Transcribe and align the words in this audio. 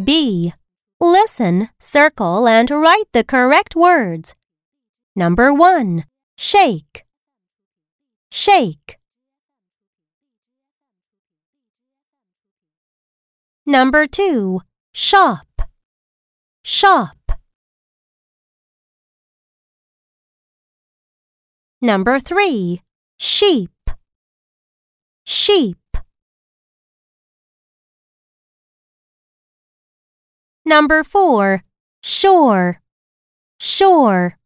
B. 0.00 0.54
Listen, 1.00 1.68
circle, 1.78 2.48
and 2.48 2.70
write 2.70 3.10
the 3.12 3.24
correct 3.24 3.76
words. 3.76 4.34
Number 5.14 5.52
1. 5.52 6.04
Shake. 6.38 7.04
Shake. 8.30 8.98
Number 13.66 14.06
2. 14.06 14.60
Shop. 14.94 15.46
Shop. 16.64 17.16
Number 21.82 22.18
3. 22.18 22.80
Sheep. 23.18 23.70
Sheep. 25.24 25.81
Number 30.72 31.04
4. 31.04 31.62
Shore. 32.02 32.80
Shore. 33.60 34.38